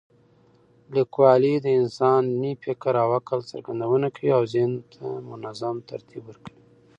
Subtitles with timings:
[0.95, 6.57] لیکوالی د انساني فکر او عقل څرګندونه کوي او ذهن ته منظم ترتیب ورکوي.